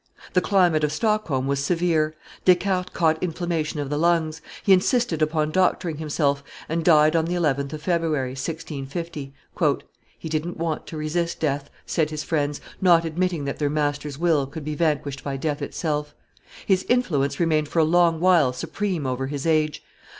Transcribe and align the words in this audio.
The 0.33 0.41
climate 0.41 0.83
of 0.83 0.91
Stockholm 0.91 1.45
was 1.45 1.63
severe; 1.63 2.15
Descartes 2.43 2.91
caught 2.91 3.21
inflammation 3.21 3.79
of 3.79 3.91
the 3.91 3.99
lungs; 3.99 4.41
he 4.63 4.73
insisted 4.73 5.21
upon 5.21 5.51
doctoring 5.51 5.97
himself, 5.97 6.43
and 6.67 6.83
died 6.83 7.15
on 7.15 7.25
the 7.25 7.35
11th 7.35 7.73
of 7.73 7.83
February, 7.83 8.31
1650. 8.31 9.31
"He 10.17 10.27
didn't 10.27 10.57
want 10.57 10.87
to 10.87 10.97
resist 10.97 11.39
death," 11.39 11.69
said 11.85 12.09
his 12.09 12.23
friends, 12.23 12.59
not 12.81 13.05
admitting 13.05 13.45
that 13.45 13.59
their 13.59 13.69
master's 13.69 14.17
will 14.17 14.47
could 14.47 14.65
be 14.65 14.73
vanquished 14.73 15.23
by 15.23 15.37
death 15.37 15.61
itself. 15.61 16.15
His 16.65 16.83
influence 16.89 17.39
remained 17.39 17.67
for 17.67 17.77
a 17.77 17.83
long 17.83 18.19
while 18.19 18.53
supreme 18.53 19.05
over 19.05 19.27
his 19.27 19.45
age. 19.45 19.83